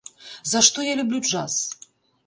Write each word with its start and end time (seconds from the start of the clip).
За 0.53 0.63
што 0.69 0.87
я 0.87 0.97
люблю 1.03 1.23
джаз? 1.29 1.61